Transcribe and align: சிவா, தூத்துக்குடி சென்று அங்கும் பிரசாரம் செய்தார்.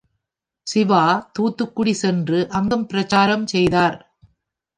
சிவா, 0.67 1.29
தூத்துக்குடி 1.31 1.93
சென்று 1.93 2.47
அங்கும் 2.49 2.87
பிரசாரம் 2.87 3.45
செய்தார். 3.47 3.97